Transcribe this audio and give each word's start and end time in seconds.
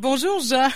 Bonjour 0.00 0.40
Jean. 0.40 0.70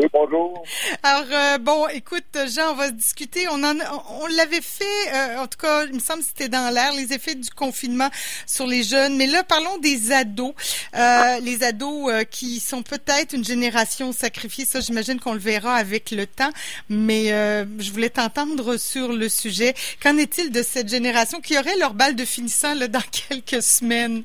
Oui, 0.00 0.06
bonjour. 0.12 0.64
Alors, 1.04 1.26
euh, 1.30 1.58
bon, 1.58 1.86
écoute, 1.94 2.24
Jean, 2.48 2.72
on 2.72 2.74
va 2.74 2.90
discuter. 2.90 3.46
On 3.52 3.62
en, 3.62 3.76
on 4.20 4.26
l'avait 4.36 4.60
fait, 4.60 4.84
euh, 5.12 5.38
en 5.38 5.46
tout 5.46 5.58
cas, 5.58 5.84
il 5.86 5.94
me 5.94 6.00
semble 6.00 6.22
que 6.22 6.26
c'était 6.26 6.48
dans 6.48 6.74
l'air, 6.74 6.92
les 6.92 7.12
effets 7.12 7.36
du 7.36 7.50
confinement 7.50 8.08
sur 8.46 8.66
les 8.66 8.82
jeunes. 8.82 9.16
Mais 9.16 9.28
là, 9.28 9.44
parlons 9.44 9.78
des 9.78 10.10
ados. 10.10 10.54
Euh, 10.96 11.38
les 11.38 11.62
ados 11.62 12.12
qui 12.32 12.58
sont 12.58 12.82
peut-être 12.82 13.32
une 13.32 13.44
génération 13.44 14.10
sacrifiée. 14.10 14.64
Ça, 14.64 14.80
j'imagine 14.80 15.20
qu'on 15.20 15.34
le 15.34 15.38
verra 15.38 15.76
avec 15.76 16.10
le 16.10 16.26
temps. 16.26 16.50
Mais 16.88 17.28
je 17.28 17.92
voulais 17.92 18.10
t'entendre 18.10 18.76
sur 18.76 19.12
le 19.12 19.28
sujet. 19.28 19.74
Qu'en 20.02 20.16
est-il 20.16 20.50
de 20.50 20.64
cette 20.64 20.88
génération 20.88 21.40
qui 21.40 21.56
aurait 21.56 21.76
leur 21.76 21.94
balle 21.94 22.16
de 22.16 22.24
finissant 22.24 22.74
là, 22.74 22.88
dans 22.88 23.02
quelques 23.28 23.62
semaines? 23.62 24.24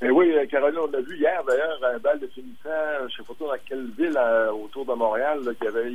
Mais 0.00 0.10
oui, 0.10 0.32
euh, 0.32 0.46
Caroline, 0.46 0.78
on 0.78 0.86
l'a 0.86 1.00
vu 1.00 1.16
hier 1.16 1.42
d'ailleurs, 1.44 1.80
un 1.82 1.98
bal 1.98 2.20
de 2.20 2.28
finissant, 2.28 2.68
je 3.00 3.04
ne 3.04 3.08
sais 3.08 3.22
pas 3.26 3.46
dans 3.46 3.62
quelle 3.66 3.90
ville 3.98 4.16
euh, 4.16 4.52
autour 4.52 4.84
de 4.86 4.92
Montréal, 4.92 5.40
qui 5.60 5.66
avait 5.66 5.92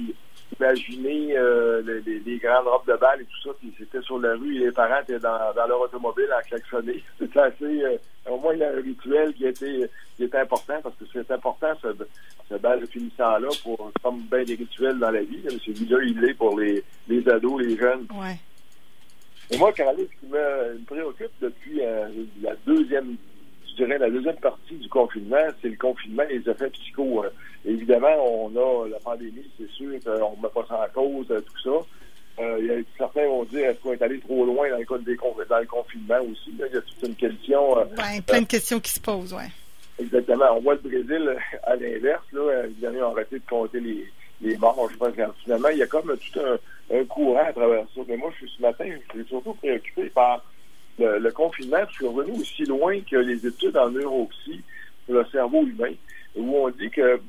imaginé 0.60 1.38
euh, 1.38 2.02
les, 2.06 2.38
grandes 2.38 2.68
robes 2.68 2.86
de 2.86 2.98
bal 2.98 3.22
et 3.22 3.26
tout 3.26 3.42
ça, 3.50 3.56
puis 3.60 3.74
c'était 3.78 4.02
sur 4.02 4.20
la 4.20 4.34
rue 4.34 4.58
et 4.58 4.66
les 4.66 4.72
parents 4.74 5.02
étaient 5.02 5.20
dans, 5.20 5.54
leur 5.56 5.80
automobile 5.80 6.28
à 6.38 6.42
klaxonner. 6.42 7.02
C'était 7.20 7.40
assez, 7.40 8.00
au 8.30 8.38
moins 8.38 8.60
un 8.60 8.82
rituel 8.82 9.34
qui 9.36 9.46
était, 9.46 9.90
qui 10.18 10.26
était 10.26 10.40
important 10.40 10.82
parce 10.84 10.96
que 10.96 11.06
c'est 11.14 11.32
important 11.32 11.72
ce, 11.82 11.88
ce 12.50 12.56
bal 12.56 12.82
de 12.82 12.86
finissant-là 12.86 13.48
pour 13.64 13.90
comme 14.04 14.22
bien 14.30 14.44
des 14.44 14.56
rituels 14.56 15.00
dans 15.00 15.12
la 15.12 15.22
vie. 15.22 15.44
C'est 15.66 15.72
déjà 15.72 15.96
il 16.04 16.24
est 16.26 16.34
pour 16.34 16.60
les, 16.60 16.84
les 17.08 17.28
ados, 17.30 17.62
les 17.62 17.78
jeunes. 17.78 18.06
Ouais. 18.14 18.38
Et 19.52 19.58
moi, 19.58 19.72
Caroline, 19.72 20.08
ce 20.08 20.20
qui 20.26 20.32
me, 20.32 20.74
me 20.80 20.86
préoccupe 20.86 21.32
depuis 21.42 21.82
la 22.42 22.56
deuxième 22.66 23.16
je 23.78 23.84
dirais, 23.84 23.98
la 23.98 24.10
deuxième 24.10 24.36
partie 24.38 24.76
du 24.76 24.90
confinement, 24.90 25.48
c'est 25.62 25.70
le 25.70 25.78
confinement 25.78 26.24
et 26.30 26.40
les 26.40 26.50
effets 26.50 26.70
psychos. 26.70 27.24
Euh, 27.24 27.30
évidemment, 27.66 28.16
on 28.18 28.56
a 28.56 28.88
la 28.88 29.00
pandémie, 29.00 29.50
c'est 29.58 29.70
sûr 29.72 29.92
qu'on 30.04 30.38
ne 30.38 30.42
met 30.42 30.50
pas 30.54 30.66
ça 30.68 30.88
en 30.88 30.94
cause, 30.94 31.28
euh, 31.32 31.42
tout 31.42 31.62
ça. 31.64 32.44
Euh, 32.44 32.58
il 32.60 32.66
y 32.66 32.72
a, 32.72 32.76
certains 32.98 33.28
vont 33.28 33.44
dire 33.44 33.70
est-ce 33.70 33.80
qu'on 33.80 33.94
est 33.94 34.02
allé 34.02 34.20
trop 34.20 34.46
loin 34.46 34.68
dans 34.70 34.78
le, 34.78 35.04
des, 35.04 35.16
dans 35.16 35.60
le 35.60 35.66
confinement 35.66 36.20
aussi? 36.22 36.50
il 36.52 36.58
y 36.58 36.64
a 36.64 36.82
toute 36.82 37.04
une 37.04 37.16
question. 37.16 37.76
Ben, 37.96 38.22
plein 38.26 38.42
de 38.42 38.48
questions 38.48 38.80
qui 38.80 38.92
se 38.92 39.00
posent, 39.00 39.34
oui. 39.34 39.44
Exactement. 40.00 40.58
On 40.58 40.62
voit 40.62 40.74
le 40.74 40.90
Brésil 40.90 41.36
à 41.64 41.76
l'inverse. 41.76 42.24
Là, 42.32 42.64
ils 42.82 42.88
ont 42.88 43.12
arrêté 43.12 43.38
de 43.38 43.44
compter 43.48 43.80
les, 43.80 44.08
les 44.42 44.58
morts. 44.58 44.90
Je 44.92 44.98
pense 44.98 45.14
finalement, 45.44 45.70
il 45.70 45.78
y 45.78 45.84
a 45.84 45.88
comme 45.88 46.18
tout 46.18 46.40
un, 46.40 46.98
un 46.98 47.06
courant 47.06 47.46
à 47.48 47.54
travers 47.54 47.86
ça. 47.94 48.02
Mais 48.08 48.18
moi, 48.18 48.32
je 48.34 48.48
suis 48.48 48.56
ce 48.58 48.62
matin, 48.64 48.86
je 48.88 49.20
suis 49.20 49.30
surtout 49.30 49.54
préoccupé 49.54 50.10
par 50.10 50.44
le, 51.00 51.32
confinement, 51.32 51.86
suis 51.92 52.08
revenu 52.08 52.40
aussi 52.40 52.64
loin 52.66 53.00
que 53.02 53.18
les 53.18 53.46
études 53.46 53.78
en 53.78 53.90
neuropsy 53.90 54.62
sur 55.06 55.16
le 55.16 55.26
cerveau 55.32 55.66
humain, 55.66 55.94
où 56.36 56.58
on 56.58 56.70
dit 56.70 56.90
que 56.90 57.20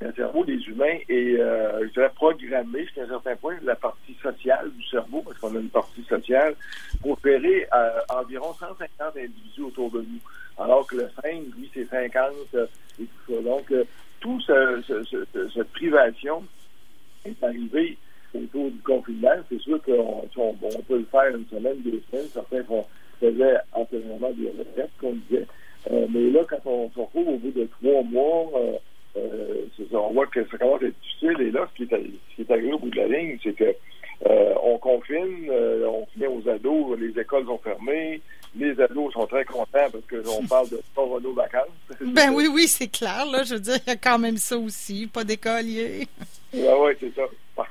le 0.00 0.12
cerveau 0.14 0.44
des 0.44 0.58
humains 0.66 0.98
est, 1.08 1.36
euh, 1.38 1.86
programmé 2.14 2.84
jusqu'à 2.84 3.02
un 3.02 3.08
certain 3.08 3.36
point, 3.36 3.56
la 3.62 3.76
partie 3.76 4.16
sociale 4.22 4.70
du 4.70 4.82
cerveau, 4.84 5.22
parce 5.22 5.38
qu'on 5.38 5.54
a 5.54 5.60
une 5.60 5.68
partie 5.68 6.02
sociale, 6.04 6.54
pour 7.02 7.12
opérer 7.12 7.68
euh, 7.74 8.00
environ 8.08 8.54
150 8.54 9.16
individus 9.16 9.62
autour 9.62 9.90
de 9.90 10.00
nous. 10.00 10.20
Alors 10.58 10.86
que 10.86 10.96
le 10.96 11.08
5, 11.22 11.32
lui, 11.56 11.70
c'est 11.74 11.88
50 11.88 12.32
euh, 12.54 12.66
et 13.00 13.04
tout 13.04 13.34
ça. 13.34 13.42
Donc, 13.42 13.70
euh, 13.72 13.84
tout 14.20 14.40
cette 14.42 15.72
privation 15.72 16.44
est 17.24 17.42
arrivée 17.42 17.96
autour 18.38 18.70
du 18.70 18.78
confinement. 18.78 19.36
C'est 19.48 19.60
sûr 19.60 19.82
qu'on 19.82 20.28
on, 20.36 20.82
peut 20.88 20.98
le 20.98 21.06
faire 21.10 21.36
une 21.36 21.46
semaine, 21.46 21.78
deux 21.84 22.02
semaines. 22.10 22.28
Certains 22.32 22.64
font, 22.64 22.84
faisaient 23.20 23.56
entièrement 23.72 24.30
des 24.32 24.48
retraites, 24.58 24.90
comme 24.98 25.20
disait. 25.28 25.46
Euh, 25.90 26.06
mais 26.10 26.30
là, 26.30 26.40
quand 26.48 26.60
on 26.66 26.90
se 26.90 27.00
retrouve 27.00 27.28
au 27.28 27.36
bout 27.38 27.50
de 27.52 27.66
trois 27.80 28.02
mois, 28.02 28.50
euh, 28.56 28.72
euh, 29.16 29.64
on 29.92 30.12
voit 30.12 30.26
que 30.26 30.44
ça 30.50 30.58
commence 30.58 30.82
à 30.82 30.86
être 30.86 31.00
difficile. 31.00 31.40
Et 31.40 31.50
là, 31.50 31.68
ce 31.72 31.76
qui 31.76 31.94
est, 31.94 31.96
ce 31.96 32.34
qui 32.36 32.42
est 32.42 32.50
arrivé 32.50 32.72
au 32.72 32.78
bout 32.78 32.90
de 32.90 32.96
la 32.96 33.08
ligne, 33.08 33.38
c'est 33.42 33.54
que 33.54 33.74
euh, 34.26 34.54
on 34.62 34.78
confine, 34.78 35.48
euh, 35.48 35.86
on 35.86 36.06
met 36.16 36.26
aux 36.26 36.46
ados, 36.48 36.98
les 36.98 37.18
écoles 37.18 37.46
sont 37.46 37.58
fermées, 37.58 38.20
les 38.54 38.78
ados 38.78 39.12
sont 39.14 39.26
très 39.26 39.44
contents 39.46 39.88
parce 39.90 40.04
que 40.06 40.22
on 40.28 40.46
parle 40.46 40.68
de 40.68 40.80
pas 40.94 41.06
nos 41.22 41.32
vacances. 41.32 41.68
Ben 42.00 42.30
oui, 42.30 42.46
oui, 42.52 42.68
c'est 42.68 42.88
clair, 42.88 43.24
là. 43.26 43.44
Je 43.44 43.54
veux 43.54 43.60
dire, 43.60 43.78
il 43.86 43.90
y 43.90 43.92
a 43.92 43.96
quand 43.96 44.18
même 44.18 44.36
ça 44.36 44.58
aussi, 44.58 45.06
pas 45.06 45.24
d'école. 45.24 45.64
Oui, 45.64 46.06
oui, 46.52 46.92
c'est 47.00 47.14
ça. 47.14 47.22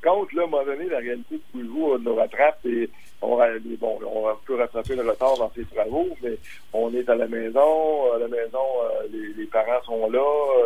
Contre, 0.09 0.35
là, 0.35 0.41
à 0.41 0.45
un 0.45 0.47
moment 0.47 0.65
donné, 0.65 0.89
la 0.89 0.97
réalité 0.97 1.39
de 1.53 1.63
jours 1.65 1.99
nous 1.99 2.15
rattrape 2.15 2.65
et 2.65 2.89
on, 3.21 3.37
bon, 3.79 3.99
on 4.03 4.35
peut 4.43 4.55
rattraper 4.55 4.95
le 4.95 5.07
retard 5.07 5.37
dans 5.37 5.51
ses 5.53 5.65
travaux, 5.65 6.07
mais 6.23 6.35
on 6.73 6.91
est 6.95 7.07
à 7.07 7.15
la 7.15 7.27
maison. 7.27 8.11
À 8.13 8.17
la 8.17 8.27
maison, 8.27 8.57
euh, 8.85 9.33
les, 9.37 9.45
parents 9.45 9.83
sont 9.85 10.09
là. 10.09 10.25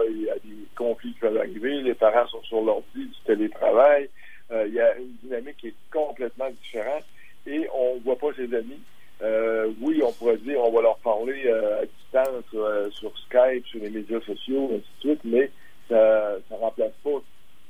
Il 0.09 0.21
y 0.21 0.29
a 0.29 0.35
des 0.35 0.55
conflits 0.77 1.11
qui 1.11 1.19
peuvent 1.19 1.37
arriver. 1.37 1.81
Les 1.81 1.93
parents 1.93 2.25
sont 2.27 2.41
sur 2.43 2.61
l'ordi 2.61 3.05
du 3.05 3.19
télétravail. 3.25 4.09
Euh, 4.51 4.63
il 4.67 4.75
y 4.75 4.79
a 4.79 4.95
une 4.97 5.13
dynamique 5.23 5.57
qui 5.57 5.67
est 5.67 5.75
complètement 5.91 6.49
différente 6.49 7.03
et 7.45 7.67
on 7.75 7.95
ne 7.95 7.99
voit 8.01 8.15
pas 8.15 8.33
ses 8.37 8.53
amis. 8.55 8.79
Euh, 9.21 9.73
oui, 9.81 10.01
on 10.03 10.13
pourrait 10.13 10.37
dire 10.37 10.59
on 10.61 10.71
va 10.71 10.83
leur 10.83 10.97
parler 10.99 11.49
à 11.49 11.85
distance 11.85 12.93
sur 12.93 13.11
Skype, 13.25 13.67
sur 13.67 13.81
les 13.81 13.89
médias 13.89 14.21
sociaux, 14.21 14.71
ainsi 14.73 14.85
de 15.03 15.09
suite, 15.09 15.21
mais 15.25 15.51
ça 15.89 16.37
ne 16.49 16.55
remplace 16.55 16.93
pas 17.03 17.21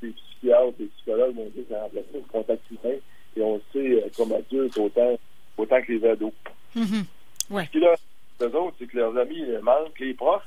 des 0.03 0.09
psychiatres, 0.09 0.77
des 0.77 0.85
psychologues 0.85 1.35
vont 1.35 1.49
dire 1.49 1.63
que 1.63 1.73
ça 1.73 1.81
remplace 1.81 2.05
pas 2.05 2.17
le 2.17 2.31
contact 2.31 2.71
humain 2.71 2.95
et 3.35 3.41
on 3.41 3.61
sait 3.71 4.03
comme 4.15 4.33
adulte 4.33 4.77
autant, 4.77 5.17
autant 5.57 5.81
que 5.81 5.91
les 5.91 6.07
ados. 6.07 6.33
Mm-hmm. 6.75 7.05
ouais. 7.51 7.65
Ce 7.65 7.71
qui 7.71 7.79
là, 7.79 7.95
eux 8.41 8.55
autres, 8.55 8.75
c'est 8.79 8.87
que 8.87 8.97
leurs 8.97 9.17
amis 9.17 9.43
manquent, 9.61 9.99
les 9.99 10.13
profs 10.13 10.43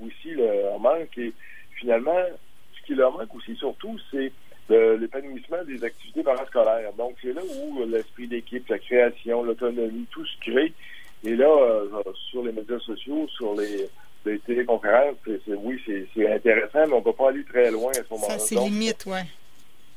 aussi 0.00 0.30
leur 0.30 0.78
manquent 0.78 1.18
et 1.18 1.32
finalement, 1.76 2.24
ce 2.74 2.86
qui 2.86 2.94
leur 2.94 3.12
manque 3.12 3.34
aussi 3.34 3.56
surtout, 3.70 3.98
c'est 4.10 4.32
l'épanouissement 4.98 5.64
des 5.66 5.82
activités 5.84 6.22
parascolaires. 6.22 6.92
Donc, 6.96 7.16
c'est 7.22 7.32
là 7.32 7.42
où 7.42 7.84
l'esprit 7.86 8.28
d'équipe, 8.28 8.68
la 8.68 8.78
création, 8.78 9.42
l'autonomie, 9.42 10.06
tout 10.10 10.24
se 10.24 10.38
crée. 10.40 10.72
Et 11.24 11.36
là, 11.36 11.48
euh, 11.48 12.02
sur 12.30 12.42
les 12.42 12.52
médias 12.52 12.78
sociaux, 12.78 13.26
sur 13.28 13.54
les, 13.54 13.88
les 14.24 14.38
téléconférences, 14.40 15.16
oui, 15.48 15.80
c'est 16.14 16.32
intéressant, 16.32 16.86
mais 16.86 16.92
on 16.92 16.98
ne 16.98 17.04
peut 17.04 17.12
pas 17.12 17.28
aller 17.28 17.44
très 17.44 17.70
loin 17.70 17.90
à 17.90 17.94
ce 17.94 18.10
moment-là. 18.10 18.38
Ça, 18.38 18.46
c'est 18.46 18.54
limite, 18.54 19.04
oui. 19.06 19.20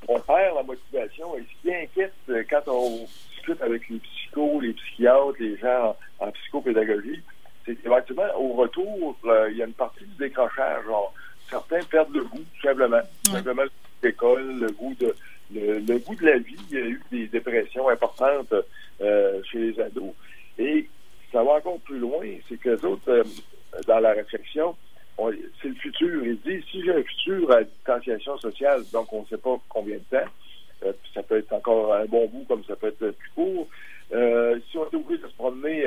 On 0.07 0.19
perd 0.19 0.55
la 0.55 0.63
motivation. 0.63 1.37
Et 1.37 1.43
ce 1.43 1.61
qui 1.61 1.73
inquiète 1.73 2.13
euh, 2.29 2.43
quand 2.49 2.63
on 2.67 3.07
discute 3.35 3.61
avec 3.61 3.87
les 3.89 3.99
psychos, 3.99 4.59
les 4.59 4.73
psychiatres, 4.73 5.35
les 5.39 5.57
gens 5.57 5.95
en, 6.19 6.31
psychopédagogie, 6.31 7.21
c'est 7.65 7.75
qu'éventuellement, 7.75 8.37
au 8.37 8.53
retour, 8.53 9.15
euh, 9.25 9.49
il 9.51 9.57
y 9.57 9.61
a 9.61 9.65
une 9.65 9.73
partie 9.73 10.03
du 10.03 10.15
décrochage. 10.19 10.83
Genre, 10.85 11.13
certains 11.53 11.83
perdent 11.85 12.15
le 12.15 12.23
goût, 12.23 12.43
tout 12.55 12.67
simplement. 12.67 13.01
Simplement, 13.23 13.63
l'école, 14.01 14.59
le 14.59 14.71
goût 14.71 14.95
de 14.99 15.15
le, 15.53 15.97
goût 15.99 16.15
de 16.15 16.25
la 16.25 16.37
vie. 16.39 16.55
Il 16.71 16.77
y 16.77 16.81
a 16.81 16.85
eu 16.85 17.01
des 17.11 17.27
dépressions 17.27 17.87
importantes 17.89 18.53
euh, 19.01 19.41
chez 19.43 19.59
les 19.59 19.79
ados. 19.79 20.13
Et 20.57 20.89
ça 21.31 21.43
va 21.43 21.53
encore 21.53 21.79
plus 21.81 21.99
loin, 21.99 22.25
c'est 22.49 22.57
que 22.57 22.69
les 22.69 22.85
autres, 22.85 23.09
euh, 23.09 23.23
dans 23.87 23.99
la 23.99 24.13
réflexion, 24.13 24.75
c'est 25.61 25.67
le 25.67 25.75
futur. 25.75 26.25
Ils 26.25 26.39
disent, 26.39 26.63
si 26.71 26.83
j'ai 26.83 26.91
un 26.91 27.03
futur 27.03 27.51
à 27.51 27.63
distanciation 27.63 28.37
sociale, 28.39 28.83
donc 28.91 29.13
on 29.13 29.21
ne 29.21 29.27
sait 29.27 29.37
pas 29.37 29.55
combien 29.69 29.97
de 29.97 30.17
temps, 30.17 30.29
euh, 30.85 30.93
ça 31.13 31.21
peut 31.21 31.37
être 31.37 31.53
encore 31.53 31.93
un 31.93 32.05
bon 32.05 32.27
bout 32.27 32.45
comme 32.47 32.63
ça 32.63 32.75
peut 32.75 32.87
être 32.87 33.11
plus 33.11 33.29
court. 33.35 33.67
si 34.09 34.77
on 34.77 34.85
est 34.85 34.95
obligé 34.95 35.21
de 35.21 35.27
se 35.27 35.35
promener 35.35 35.85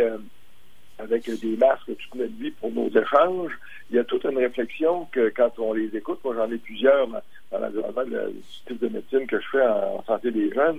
avec 1.07 1.31
des 1.41 1.57
masques 1.57 1.87
toute 1.87 2.15
notre 2.15 2.35
vie 2.35 2.51
pour 2.51 2.71
nos 2.71 2.89
échanges, 2.89 3.53
il 3.91 3.97
y 3.97 3.99
a 3.99 4.05
toute 4.05 4.25
une 4.25 4.39
réflexion 4.39 5.07
que 5.13 5.33
quand 5.35 5.59
on 5.59 5.73
les 5.73 5.89
écoute, 5.95 6.19
moi 6.25 6.35
j'en 6.37 6.51
ai 6.51 6.59
plusieurs 6.59 7.09
dans 7.09 7.59
l'environnement 7.59 8.05
du 8.05 8.41
type 8.67 8.81
de 8.81 8.89
médecine 8.89 9.27
que 9.27 9.41
je 9.41 9.47
fais 9.53 9.67
en, 9.67 10.03
santé 10.05 10.31
des 10.31 10.53
jeunes. 10.53 10.79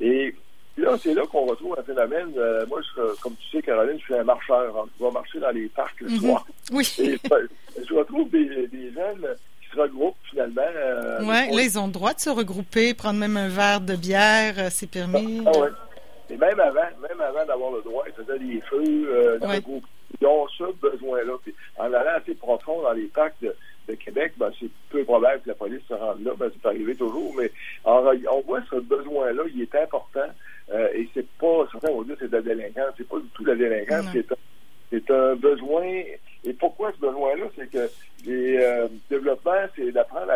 Et 0.00 0.34
là, 0.76 0.96
c'est 1.00 1.14
là 1.14 1.22
qu'on 1.26 1.46
retrouve 1.46 1.76
un 1.78 1.82
phénomène. 1.82 2.32
Euh, 2.36 2.66
moi, 2.66 2.80
je, 2.82 3.20
comme 3.20 3.34
tu 3.36 3.56
sais, 3.56 3.62
Caroline, 3.62 3.98
je 3.98 4.04
suis 4.04 4.14
un 4.14 4.24
marcheur. 4.24 4.76
Hein. 4.76 4.88
Je 4.98 5.04
vais 5.04 5.10
marcher 5.10 5.38
dans 5.38 5.50
les 5.50 5.68
parcs 5.68 6.00
le 6.00 6.10
mhm. 6.10 6.18
soir. 6.18 6.46
Oui. 6.72 6.96
Et 6.98 7.18
je 7.88 7.94
retrouve 7.94 8.28
des, 8.30 8.48
jeunes 8.48 9.26
qui 9.62 9.70
se 9.70 9.80
regroupent 9.80 10.16
finalement. 10.30 10.62
Euh, 10.76 11.18
oui, 11.20 11.56
là, 11.56 11.62
ils 11.62 11.78
ont 11.78 11.86
le 11.86 11.92
droit 11.92 12.14
de 12.14 12.20
se 12.20 12.30
regrouper, 12.30 12.94
prendre 12.94 13.20
même 13.20 13.36
un 13.36 13.48
verre 13.48 13.80
de 13.80 13.94
bière, 13.94 14.54
euh, 14.58 14.68
c'est 14.70 14.90
permis. 14.90 15.42
Ah, 15.46 15.58
ouais. 15.58 15.68
Même 16.38 16.60
avant, 16.60 16.88
même 17.02 17.20
avant 17.20 17.44
d'avoir 17.44 17.72
le 17.72 17.82
droit, 17.82 18.04
ils 18.06 18.12
faisaient 18.12 18.38
des 18.38 18.60
feux 18.62 19.08
euh, 19.10 19.38
le 19.40 19.60
groupe. 19.60 19.84
Ils 20.20 20.26
ont 20.26 20.46
ce 20.48 20.64
besoin-là. 20.80 21.34
en 21.78 21.84
allant 21.84 22.16
assez 22.16 22.34
profond 22.34 22.82
dans 22.82 22.92
les 22.92 23.06
parcs 23.06 23.34
de, 23.42 23.54
Québec, 23.94 24.34
ben, 24.36 24.50
c'est 24.60 24.68
peu 24.90 25.02
probable 25.04 25.40
que 25.42 25.48
la 25.48 25.54
police 25.54 25.80
se 25.88 25.94
rende 25.94 26.22
là. 26.22 26.32
Ben, 26.36 26.50
c'est 26.52 26.68
arrivé 26.68 26.94
toujours, 26.94 27.34
mais 27.36 27.50
on 27.86 28.42
voit 28.46 28.60
ce 28.70 28.76
besoin-là, 28.76 29.44
il 29.54 29.62
est 29.62 29.74
important. 29.74 30.28
Euh, 30.70 30.88
et 30.94 31.08
c'est 31.14 31.26
pas, 31.38 31.66
certains 31.72 31.90
vont 31.90 32.02
dire 32.02 32.16
c'est 32.18 32.28
de 32.28 32.36
la 32.36 32.42
délinquance. 32.42 32.92
C'est 32.98 33.08
pas 33.08 33.18
du 33.18 33.28
tout 33.28 33.44
de 33.44 33.50
la 33.50 33.56
délinquance. 33.56 34.04
C'est 34.12 34.30
un, 34.30 34.36
c'est 34.90 35.10
un 35.10 35.34
besoin. 35.36 36.02
Et 36.44 36.52
pourquoi 36.52 36.92
ce 36.92 36.98
besoin-là? 36.98 37.46
C'est 37.56 37.70
que 37.70 37.90
les 38.26 38.58
euh, 38.58 38.88
développements, 39.10 39.66
c'est 39.74 39.90
d'apprendre, 39.90 40.32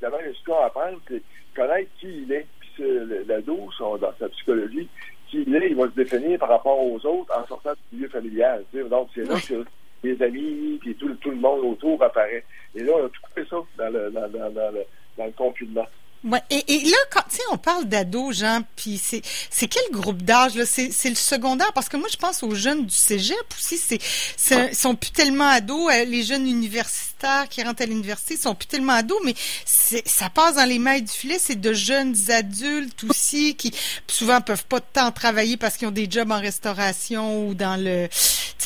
d'abord, 0.00 0.20
à 0.20 0.66
apprendre, 0.66 0.98
c'est 1.08 1.22
connaître 1.54 1.90
qui 1.98 2.24
il 2.24 2.32
est. 2.32 2.46
Puis 2.60 2.84
l'ado, 3.26 3.70
dans 3.80 4.12
sa 4.18 4.28
psychologie, 4.28 4.88
il 5.32 5.54
est, 5.56 5.70
il 5.70 5.76
va 5.76 5.84
se 5.84 5.94
définir 5.94 6.38
par 6.38 6.48
rapport 6.48 6.78
aux 6.78 6.96
autres 7.06 7.32
en 7.38 7.46
sortant 7.46 7.72
du 7.72 7.96
milieu 7.96 8.08
familial. 8.08 8.64
Donc, 8.90 9.08
c'est 9.14 9.24
là 9.24 9.34
que 9.40 9.64
les 10.02 10.22
amis, 10.22 10.78
puis 10.80 10.94
tout, 10.94 11.14
tout 11.14 11.30
le 11.30 11.36
monde 11.36 11.60
autour 11.64 12.02
apparaît. 12.02 12.44
Et 12.74 12.82
là, 12.82 12.92
on 12.96 13.06
a 13.06 13.08
tout 13.08 13.22
coupé 13.22 13.44
ça 13.48 13.56
dans 13.78 13.90
le, 13.90 14.10
dans, 14.10 14.28
dans, 14.28 14.50
dans 14.50 14.70
le, 14.72 14.82
dans 15.16 15.26
le 15.26 15.32
confinement. 15.32 15.86
Ouais. 16.24 16.40
Et, 16.50 16.74
et, 16.74 16.84
là, 16.84 16.96
quand 17.10 17.22
on 17.50 17.58
parle 17.58 17.86
d'ados, 17.86 18.38
Jean, 18.38 18.62
puis 18.76 19.00
c'est 19.02 19.22
c'est 19.50 19.66
quel 19.66 19.82
groupe 19.90 20.22
d'âge 20.22 20.54
là? 20.54 20.64
C'est 20.66 21.08
le 21.08 21.14
secondaire 21.14 21.72
parce 21.72 21.88
que 21.88 21.96
moi 21.96 22.08
je 22.10 22.16
pense 22.16 22.42
aux 22.42 22.54
jeunes 22.54 22.86
du 22.86 22.94
cégep 22.94 23.36
aussi. 23.58 23.76
C'est 23.76 23.98
c'est 24.36 24.74
sont 24.74 24.94
plus 24.94 25.10
tellement 25.10 25.48
ados. 25.48 25.92
Euh, 25.92 26.04
les 26.04 26.22
jeunes 26.22 26.46
universitaires 26.46 27.48
qui 27.48 27.62
rentrent 27.62 27.82
à 27.82 27.86
l'université 27.86 28.36
sont 28.36 28.54
plus 28.54 28.66
tellement 28.66 28.92
ados, 28.92 29.18
mais 29.24 29.34
c'est 29.64 30.06
ça 30.06 30.30
passe 30.30 30.56
dans 30.56 30.68
les 30.68 30.78
mailles 30.78 31.02
du 31.02 31.12
filet. 31.12 31.38
C'est 31.38 31.60
de 31.60 31.72
jeunes 31.72 32.14
adultes 32.28 33.04
aussi 33.04 33.54
qui 33.54 33.72
souvent 34.06 34.40
peuvent 34.40 34.66
pas 34.66 34.80
tant 34.80 35.10
travailler 35.10 35.56
parce 35.56 35.76
qu'ils 35.76 35.88
ont 35.88 35.92
des 35.92 36.08
jobs 36.10 36.30
en 36.30 36.40
restauration 36.40 37.48
ou 37.48 37.54
dans 37.54 37.80
le 37.80 38.08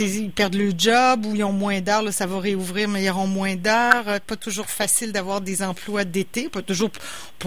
ils 0.04 0.30
perdent 0.30 0.54
le 0.54 0.72
job 0.76 1.26
ou 1.26 1.34
ils 1.34 1.44
ont 1.44 1.52
moins 1.52 1.80
d'heures. 1.80 2.12
Ça 2.12 2.26
va 2.26 2.38
réouvrir, 2.38 2.88
mais 2.88 3.04
ils 3.04 3.10
auront 3.10 3.26
moins 3.26 3.56
d'heures. 3.56 4.08
Euh, 4.08 4.18
pas 4.24 4.36
toujours 4.36 4.66
facile 4.66 5.12
d'avoir 5.12 5.40
des 5.40 5.62
emplois 5.62 6.04
d'été. 6.04 6.48
Pas 6.48 6.62
toujours 6.62 6.90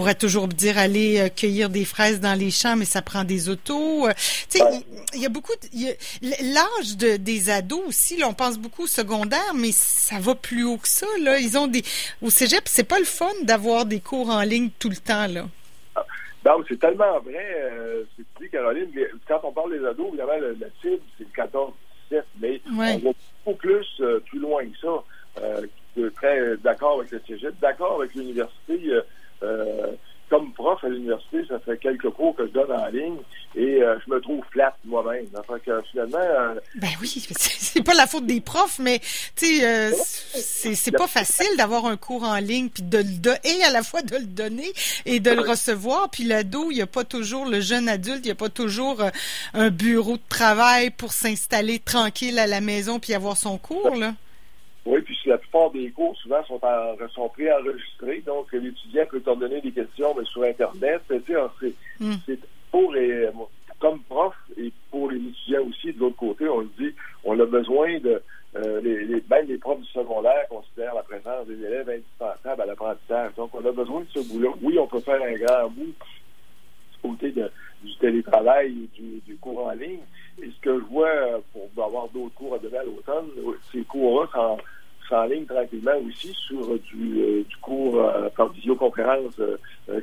pourrait 0.00 0.14
toujours 0.14 0.48
dire 0.48 0.78
aller 0.78 1.20
euh, 1.20 1.28
cueillir 1.28 1.68
des 1.68 1.84
fraises 1.84 2.20
dans 2.20 2.32
les 2.32 2.50
champs, 2.50 2.74
mais 2.74 2.86
ça 2.86 3.02
prend 3.02 3.22
des 3.22 3.50
autos. 3.50 4.08
Euh, 4.08 4.12
tu 4.48 4.58
sais, 4.58 4.64
il 5.12 5.20
y, 5.20 5.26
a 5.26 5.28
beaucoup. 5.28 5.52
L'âge 6.22 6.96
de, 6.96 7.18
des 7.18 7.50
ados 7.50 7.82
aussi, 7.86 8.16
là, 8.16 8.26
on 8.26 8.32
pense 8.32 8.58
beaucoup 8.58 8.84
au 8.84 8.86
secondaire, 8.86 9.52
mais 9.54 9.72
ça 9.72 10.18
va 10.18 10.34
plus 10.34 10.64
haut 10.64 10.78
que 10.78 10.88
ça. 10.88 11.06
Là, 11.20 11.38
ils 11.38 11.58
ont 11.58 11.66
des. 11.66 11.82
Au 12.22 12.30
cégep, 12.30 12.62
c'est 12.64 12.84
pas 12.84 12.98
le 12.98 13.04
fun 13.04 13.28
d'avoir 13.42 13.84
des 13.84 14.00
cours 14.00 14.30
en 14.30 14.40
ligne 14.40 14.70
tout 14.78 14.88
le 14.88 14.96
temps 14.96 15.26
là. 15.26 15.44
Donc, 16.46 16.64
c'est 16.66 16.80
tellement 16.80 17.20
vrai, 17.20 17.46
euh, 17.60 18.04
ce 18.16 18.22
que 18.22 18.28
tu 18.38 18.44
dis, 18.44 18.50
Caroline. 18.50 18.88
Quand 19.28 19.40
on 19.42 19.52
parle 19.52 19.78
des 19.78 19.84
ados, 19.84 20.08
évidemment, 20.08 20.32
la 20.32 20.66
cible, 20.80 21.02
c'est 21.18 21.24
le 21.24 21.44
14-17, 22.10 22.22
mais 22.40 22.62
on 22.72 22.76
va 22.78 22.96
beaucoup 23.44 23.58
plus, 23.58 24.02
plus 24.24 24.38
loin 24.38 24.64
que 24.64 24.78
ça. 24.80 25.04
Euh, 25.98 26.10
très 26.14 26.56
d'accord 26.58 27.00
avec 27.00 27.10
le 27.10 27.20
cégep, 27.26 27.54
d'accord 27.60 28.00
avec 28.00 28.14
l'université. 28.14 28.80
Euh, 28.86 29.02
comme 30.30 30.52
prof 30.52 30.82
à 30.84 30.88
l'université, 30.88 31.44
ça 31.48 31.58
fait 31.58 31.76
quelques 31.76 32.08
cours 32.10 32.36
que 32.36 32.46
je 32.46 32.52
donne 32.52 32.70
en 32.70 32.86
ligne 32.86 33.16
et 33.56 33.82
euh, 33.82 33.98
je 34.06 34.14
me 34.14 34.20
trouve 34.20 34.42
flat 34.52 34.74
moi-même. 34.84 35.26
Enfin 35.36 35.58
que 35.58 35.82
finalement. 35.90 36.18
Euh, 36.18 36.54
ben 36.76 36.88
oui, 37.00 37.26
c'est 37.36 37.82
pas 37.82 37.94
la 37.94 38.06
faute 38.06 38.26
des 38.26 38.40
profs, 38.40 38.78
mais 38.78 39.00
tu 39.34 39.58
sais, 39.58 40.74
c'est 40.74 40.92
pas 40.92 41.08
facile 41.08 41.56
d'avoir 41.58 41.86
un 41.86 41.96
cours 41.96 42.22
en 42.22 42.36
ligne 42.36 42.68
puis 42.68 42.84
de 42.84 42.98
le 42.98 43.34
et 43.44 43.62
à 43.64 43.70
la 43.72 43.82
fois 43.82 44.02
de 44.02 44.16
le 44.16 44.24
donner 44.24 44.72
et 45.04 45.18
de 45.18 45.32
le 45.32 45.42
recevoir. 45.42 46.08
Puis 46.10 46.22
l'ado, 46.22 46.70
il 46.70 46.76
n'y 46.76 46.82
a 46.82 46.86
pas 46.86 47.04
toujours 47.04 47.44
le 47.44 47.60
jeune 47.60 47.88
adulte, 47.88 48.20
il 48.22 48.26
n'y 48.26 48.30
a 48.30 48.36
pas 48.36 48.48
toujours 48.48 49.02
un 49.52 49.70
bureau 49.70 50.16
de 50.16 50.22
travail 50.28 50.90
pour 50.90 51.12
s'installer 51.12 51.80
tranquille 51.80 52.38
à 52.38 52.46
la 52.46 52.60
maison 52.60 53.00
puis 53.00 53.14
avoir 53.14 53.36
son 53.36 53.58
cours 53.58 53.96
là. 53.96 54.14
Oui, 54.90 55.02
puis 55.02 55.16
la 55.26 55.38
plupart 55.38 55.70
des 55.70 55.88
cours, 55.92 56.16
souvent, 56.16 56.42
sont, 56.46 56.58
en, 56.64 57.08
sont 57.14 57.28
préenregistrés. 57.28 58.22
Donc, 58.26 58.52
l'étudiant 58.52 59.06
peut 59.08 59.20
t'en 59.20 59.36
donner 59.36 59.60
des 59.60 59.70
questions 59.70 60.12
mais 60.18 60.24
sur 60.24 60.42
Internet. 60.42 61.00
Hmm. 62.00 62.14
C'est 62.26 62.40
pour, 62.72 62.92
comme 63.78 64.00
prof 64.00 64.34
et 64.58 64.72
pour 64.90 65.10
les 65.12 65.18
étudiants 65.18 65.62
aussi, 65.68 65.92
de 65.92 66.00
l'autre 66.00 66.16
côté, 66.16 66.48
on 66.48 66.60
le 66.60 66.70
dit, 66.76 66.92
on 67.24 67.38
a 67.38 67.46
besoin 67.46 68.00
de. 68.00 68.20
Euh, 68.56 68.80
les, 68.80 69.04
les, 69.04 69.22
même 69.30 69.46
les 69.46 69.58
profs 69.58 69.78
du 69.78 69.86
secondaire 69.86 70.48
considèrent 70.48 70.96
la 70.96 71.04
présence 71.04 71.46
des 71.46 71.64
élèves 71.64 71.88
indispensable 71.88 72.62
à 72.62 72.66
l'apprentissage. 72.66 73.32
Donc, 73.36 73.54
on 73.54 73.64
a 73.64 73.70
besoin 73.70 74.00
de 74.00 74.08
ce 74.12 74.28
bout-là. 74.28 74.48
Oui, 74.60 74.76
on 74.76 74.88
peut 74.88 74.98
faire 74.98 75.22
un 75.22 75.34
grand 75.34 75.70
bout 75.70 75.84
du 75.84 76.98
côté 77.00 77.30
de, 77.30 77.48
du 77.84 77.94
télétravail 77.96 78.66
et 78.72 79.00
du, 79.00 79.20
du 79.20 79.36
cours 79.36 79.68
en 79.68 79.70
ligne, 79.70 80.00
et 80.42 80.50
ce 80.50 80.60
que 80.60 80.80
je 80.80 80.84
vois 80.86 81.06
euh, 81.08 81.38
pour 81.52 81.84
avoir 81.84 82.08
d'autres 82.08 82.34
cours 82.34 82.54
à 82.54 82.58
donner 82.58 82.78
à 82.78 82.82
l'automne, 82.82 83.28
ces 83.70 83.82
cours-là 83.82 84.58
en 85.12 85.24
ligne 85.24 85.44
tranquillement 85.44 85.96
aussi 86.06 86.32
sur 86.34 86.78
du, 86.78 87.20
euh, 87.20 87.44
du 87.48 87.56
cours 87.56 88.00
euh, 88.00 88.28
par 88.30 88.48
visioconférence 88.48 89.34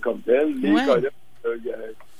comme 0.01 0.19
tel. 0.21 0.53
Les 0.59 0.73
colloques, 0.73 1.13
il 1.45 1.65
y 1.65 1.71
a 1.71 1.77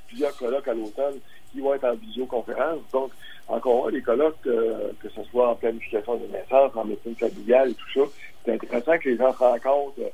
plusieurs 0.07 0.37
colloques 0.37 0.67
à 0.67 0.73
l'automne 0.73 1.15
qui 1.51 1.59
vont 1.59 1.73
être 1.73 1.85
en 1.85 1.95
visioconférence. 1.95 2.79
Donc, 2.91 3.11
encore 3.47 3.89
les 3.89 4.01
colloques, 4.01 4.41
que 4.41 5.09
ce 5.15 5.23
soit 5.31 5.49
en 5.49 5.55
planification 5.55 6.15
de 6.15 6.27
naissance, 6.27 6.71
en 6.75 6.85
médecine 6.85 7.15
familiale 7.15 7.71
et 7.71 7.73
tout 7.73 8.05
ça, 8.05 8.11
c'est 8.45 8.53
intéressant 8.53 8.97
que 8.97 9.09
les 9.09 9.17
gens 9.17 9.33
se 9.33 9.39
rencontrent 9.39 10.11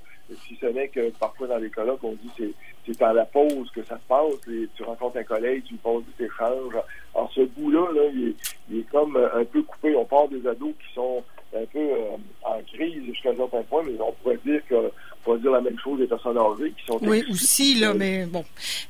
si 0.47 0.55
ce 0.59 0.67
n'est 0.67 0.87
que 0.87 1.09
parfois 1.11 1.47
dans 1.47 1.57
les 1.57 1.69
colloques, 1.69 2.03
on 2.03 2.13
dit 2.13 2.29
c'est 2.37 2.53
c'est 2.85 3.01
à 3.01 3.13
la 3.13 3.25
pause 3.25 3.69
que 3.71 3.83
ça 3.83 3.97
se 3.97 4.07
passe. 4.07 4.55
tu 4.75 4.83
rencontres 4.83 5.17
un 5.17 5.23
collègue, 5.23 5.63
tu 5.65 5.73
lui 5.73 5.79
poses 5.79 6.03
des 6.17 6.25
échanges. 6.25 6.75
Alors, 7.15 7.31
ce 7.33 7.41
bout-là, 7.41 7.87
là, 7.93 8.01
il, 8.13 8.77
est, 8.77 8.89
comme 8.91 9.17
un 9.17 9.45
peu 9.45 9.61
coupé. 9.63 9.95
On 9.95 10.05
parle 10.05 10.29
des 10.29 10.47
ados 10.47 10.73
qui 10.79 10.93
sont 10.93 11.23
un 11.55 11.65
peu 11.71 11.79
euh, 11.79 12.17
en 12.43 12.61
crise 12.73 13.03
jusqu'à 13.05 13.29
un 13.29 13.35
certain 13.35 13.61
point, 13.63 13.83
mais 13.85 13.93
on 13.99 14.11
pourrait 14.13 14.39
dire 14.43 14.61
que 14.67 14.91
on 15.25 15.37
dire 15.37 15.51
la 15.51 15.61
même 15.61 15.77
chose 15.79 15.99
des 15.99 16.07
personnes 16.07 16.37
âgées 16.37 16.73
qui 16.77 16.85
sont 16.85 16.99
Oui, 17.01 17.23
aussi, 17.29 17.75
là, 17.75 17.93
mais 17.93 18.25
bon, 18.25 18.43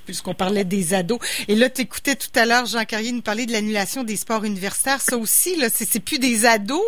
puisqu'on 0.05 0.33
parlait 0.33 0.63
des 0.63 0.93
ados. 0.93 1.19
Et 1.47 1.55
là, 1.55 1.69
tu 1.69 1.81
écoutais 1.81 2.15
tout 2.15 2.31
à 2.35 2.45
l'heure 2.45 2.65
Jean 2.65 2.85
Carrier 2.85 3.11
nous 3.11 3.21
parler 3.21 3.45
de 3.45 3.51
l'annulation 3.51 4.03
des 4.03 4.15
sports 4.15 4.43
universitaires. 4.43 5.01
Ça 5.01 5.17
aussi, 5.17 5.55
là, 5.57 5.67
c'est 5.69 5.99
plus 5.99 6.19
des 6.19 6.45
ados, 6.45 6.81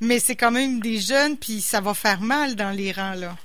mais 0.00 0.18
c'est 0.18 0.36
quand 0.36 0.50
même 0.50 0.80
des 0.80 0.98
jeunes, 0.98 1.36
puis 1.36 1.60
ça 1.60 1.80
va 1.80 1.94
faire 1.94 2.20
mal 2.20 2.56
dans 2.56 2.70
les 2.70 2.92
rangs, 2.92 3.14
là. 3.14 3.36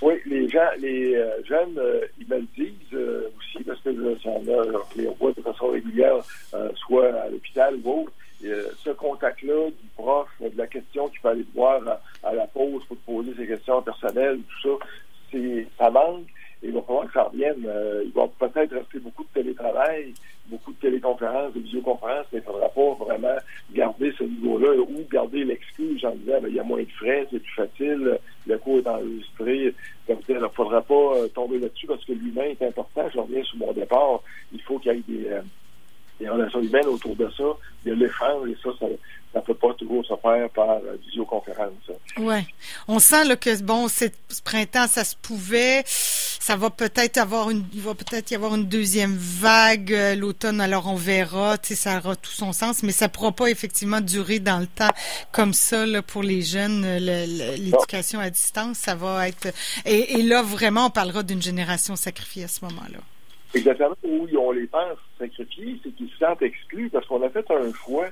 Oui, 0.00 0.14
les 0.26 0.48
gens, 0.48 0.68
les 0.78 1.16
euh, 1.16 1.42
jeunes, 1.44 1.76
euh, 1.76 2.06
ils 2.20 2.28
me 2.28 2.36
le 2.36 2.46
disent 2.56 2.94
euh, 2.94 3.30
aussi 3.36 3.64
parce 3.64 3.80
que 3.80 3.90
ça, 4.22 4.30
on 4.30 4.42
les 4.96 5.08
voit 5.18 5.32
de 5.32 5.42
façon 5.42 5.68
régulière, 5.68 6.18
soit 6.76 7.12
à 7.14 7.28
l'hôpital 7.28 7.74
ou 7.82 8.02
autre. 8.02 8.12
ce 8.40 8.90
contact-là 8.90 9.70
du 9.70 9.88
prof, 9.96 10.28
de 10.40 10.56
la 10.56 10.68
question 10.68 11.08
qu'il 11.08 11.28
aller 11.28 11.44
voir 11.52 11.82
à, 12.22 12.32
la 12.32 12.46
pause 12.46 12.84
pour 12.84 12.96
te 12.96 13.06
poser 13.06 13.34
ses 13.36 13.48
questions 13.48 13.82
personnelles, 13.82 14.38
tout 14.38 14.78
ça, 14.78 14.86
c'est 15.32 15.66
ça 15.76 15.90
manque. 15.90 16.26
Et 16.62 16.68
il 16.68 16.72
va 16.72 16.82
falloir 16.82 17.06
que 17.06 17.12
ça 17.12 17.22
revienne. 17.24 17.68
il 18.04 18.12
va 18.12 18.28
peut-être 18.38 18.74
rester 18.74 18.98
beaucoup 19.00 19.24
de 19.24 19.42
télétravail, 19.42 20.14
beaucoup 20.46 20.72
de 20.72 20.78
téléconférences, 20.78 21.54
de 21.54 21.60
visioconférences, 21.60 22.26
mais 22.32 22.38
il 22.38 22.46
ne 22.46 22.52
faudra 22.52 22.68
pas 22.68 23.04
vraiment 23.04 23.36
garder 23.72 24.12
ce 24.16 24.24
niveau-là 24.24 24.74
ou 24.80 25.04
garder 25.10 25.44
l'excuse 25.44 26.04
en 26.04 26.14
disant 26.14 26.40
ben, 26.40 26.48
il 26.48 26.54
y 26.54 26.60
a 26.60 26.64
moins 26.64 26.82
de 26.82 26.90
frais, 26.92 27.26
c'est 27.30 27.40
plus 27.40 27.67
le 27.80 28.58
cours 28.58 28.78
est 28.78 28.86
enregistré. 28.86 29.74
Donc, 30.08 30.20
il 30.28 30.36
ne 30.36 30.48
faudra 30.48 30.80
pas 30.82 31.16
euh, 31.16 31.28
tomber 31.28 31.58
là-dessus 31.58 31.86
parce 31.86 32.04
que 32.04 32.12
l'humain 32.12 32.44
est 32.44 32.62
important. 32.62 33.08
Je 33.12 33.18
reviens 33.18 33.42
sur 33.44 33.58
mon 33.58 33.72
départ. 33.72 34.20
Il 34.52 34.60
faut 34.62 34.78
qu'il 34.78 34.92
y 34.92 34.96
ait 34.96 35.02
des, 35.06 35.28
euh, 35.28 36.32
relations 36.32 36.60
humaines 36.60 36.86
autour 36.86 37.14
de 37.14 37.28
ça, 37.30 37.44
de 37.84 37.92
l'échange, 37.92 38.48
et 38.48 38.56
ça, 38.62 38.70
ça 38.80 38.86
peut 39.48 39.54
pas 39.54 39.74
toujours 39.74 40.04
se 40.04 40.14
faire 40.22 40.50
par 40.50 40.70
euh, 40.70 40.96
visioconférence. 41.06 41.72
Oui. 42.18 42.36
On 42.86 42.98
sent 42.98 43.24
là, 43.24 43.36
que 43.36 43.62
bon, 43.62 43.88
ce 43.88 44.04
printemps, 44.44 44.86
ça 44.86 45.04
se 45.04 45.16
pouvait. 45.16 45.82
Ça 45.86 46.56
va 46.56 46.70
peut-être 46.70 47.18
avoir 47.18 47.50
une, 47.50 47.64
il 47.74 47.80
va 47.80 47.94
peut-être 47.94 48.30
y 48.30 48.34
avoir 48.34 48.54
une 48.54 48.66
deuxième 48.66 49.16
vague 49.16 49.92
euh, 49.92 50.14
l'automne. 50.14 50.60
Alors 50.60 50.86
on 50.86 50.94
verra, 50.94 51.56
ça 51.62 51.98
aura 51.98 52.16
tout 52.16 52.30
son 52.30 52.52
sens, 52.52 52.82
mais 52.82 52.92
ça 52.92 53.08
pourra 53.08 53.32
pas 53.32 53.48
effectivement 53.48 54.00
durer 54.00 54.38
dans 54.38 54.58
le 54.58 54.66
temps 54.66 54.90
comme 55.32 55.52
ça 55.52 55.86
là, 55.86 56.02
pour 56.02 56.22
les 56.22 56.42
jeunes. 56.42 56.86
L'éducation 56.98 58.20
à 58.20 58.30
distance, 58.30 58.78
ça 58.78 58.94
va 58.94 59.28
être. 59.28 59.48
Et, 59.84 60.18
et 60.18 60.22
là, 60.22 60.42
vraiment, 60.42 60.86
on 60.86 60.90
parlera 60.90 61.22
d'une 61.22 61.42
génération 61.42 61.96
sacrifiée 61.96 62.44
à 62.44 62.48
ce 62.48 62.64
moment-là. 62.66 62.98
Exactement. 63.54 63.96
Où 64.04 64.28
on 64.38 64.52
les 64.52 64.66
pense 64.66 64.98
sacrifiés, 65.18 65.80
c'est 65.82 65.90
qu'ils 65.92 66.10
se 66.10 66.18
sentent 66.18 66.42
exclus 66.42 66.90
parce 66.90 67.06
qu'on 67.06 67.22
a 67.22 67.30
fait 67.30 67.50
un 67.50 67.72
choix 67.72 68.08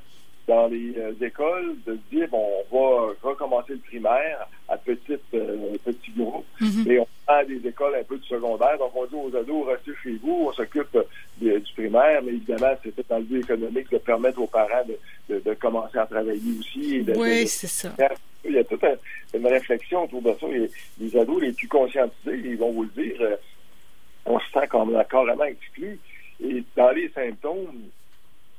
dans 0.47 0.69
les 0.69 0.95
euh, 0.97 1.13
écoles 1.21 1.77
de 1.87 1.99
dire 2.11 2.29
bon, 2.31 2.45
on 2.71 2.77
va 2.77 3.15
recommencer 3.23 3.73
le 3.73 3.79
primaire 3.79 4.49
à 4.69 4.77
petite, 4.77 5.21
euh, 5.35 5.77
petit 5.85 6.13
groupe 6.17 6.45
mm-hmm. 6.61 6.91
et 6.91 7.01
on 7.01 7.07
a 7.27 7.45
des 7.45 7.67
écoles 7.67 7.97
un 7.97 8.05
peu 8.05 8.17
du 8.17 8.27
secondaire. 8.27 8.79
Donc 8.79 8.93
on 8.95 9.07
dit 9.07 9.15
aux 9.15 9.37
ados 9.37 9.67
restez 9.67 9.93
chez 10.03 10.17
vous, 10.23 10.47
on 10.49 10.53
s'occupe 10.53 10.97
du 11.41 11.61
primaire, 11.75 12.23
mais 12.23 12.33
évidemment 12.33 12.75
c'était 12.83 13.03
dans 13.09 13.19
le 13.19 13.25
but 13.25 13.45
économique 13.45 13.91
de 13.91 13.99
permettre 13.99 14.41
aux 14.41 14.47
parents 14.47 14.85
de, 15.29 15.41
de, 15.41 15.55
commencer 15.55 15.99
à 15.99 16.07
travailler 16.07 16.59
aussi. 16.61 17.05
oui, 17.17 17.47
c'est 17.47 17.67
ça. 17.67 17.93
Il 18.45 18.53
y 18.53 18.59
a 18.59 18.65
toute 18.65 18.85
une 19.35 19.47
réflexion 19.47 20.05
autour 20.05 20.23
de 20.23 20.33
ça. 20.39 20.47
Les, 20.47 20.71
les 21.01 21.17
ados 21.19 21.43
les 21.43 21.53
plus 21.53 21.69
conscientisés, 21.69 22.41
ils 22.45 22.57
vont 22.57 22.71
vous 22.71 22.85
le 22.85 23.03
dire. 23.03 23.17
Euh, 23.21 23.37
on 24.25 24.39
se 24.39 24.51
sent 24.53 24.67
comme 24.69 24.97
carrément 25.11 25.45
exclu. 25.45 25.99
Et 26.41 26.63
dans 26.77 26.91
les 26.91 27.09
symptômes 27.11 27.89